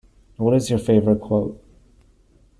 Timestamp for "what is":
0.37-0.71